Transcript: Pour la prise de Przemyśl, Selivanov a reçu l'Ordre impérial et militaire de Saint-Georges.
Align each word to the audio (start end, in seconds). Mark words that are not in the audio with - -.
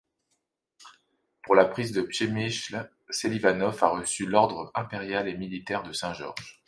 Pour 1.43 1.53
la 1.53 1.65
prise 1.65 1.91
de 1.91 2.01
Przemyśl, 2.01 2.89
Selivanov 3.11 3.83
a 3.83 3.89
reçu 3.91 4.25
l'Ordre 4.25 4.71
impérial 4.73 5.27
et 5.27 5.37
militaire 5.37 5.83
de 5.83 5.93
Saint-Georges. 5.93 6.59